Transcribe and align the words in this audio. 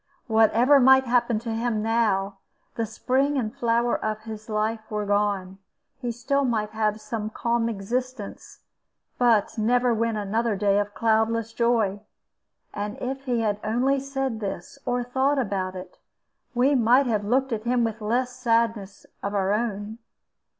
Whatever 0.25 0.79
might 0.79 1.03
happen 1.05 1.37
to 1.37 1.51
him 1.53 1.83
now, 1.83 2.39
the 2.73 2.87
spring 2.87 3.37
and 3.37 3.51
the 3.51 3.55
flower 3.57 4.03
of 4.03 4.21
his 4.23 4.49
life 4.49 4.89
were 4.89 5.05
gone; 5.05 5.59
he 5.99 6.11
still 6.11 6.43
might 6.43 6.71
have 6.71 6.99
some 6.99 7.29
calm 7.29 7.69
existence, 7.69 8.61
but 9.19 9.59
never 9.59 9.93
win 9.93 10.17
another 10.17 10.55
day 10.55 10.79
of 10.79 10.95
cloudless 10.95 11.53
joy. 11.53 11.99
And 12.73 12.97
if 12.99 13.25
he 13.25 13.41
had 13.41 13.59
only 13.63 13.99
said 13.99 14.39
this, 14.39 14.79
or 14.87 15.03
thought 15.03 15.37
about 15.37 15.75
it, 15.75 15.99
we 16.55 16.73
might 16.73 17.05
have 17.05 17.23
looked 17.23 17.51
at 17.51 17.65
him 17.65 17.83
with 17.83 18.01
less 18.01 18.31
sadness 18.33 19.05
of 19.21 19.35
our 19.35 19.53
own. 19.53 19.99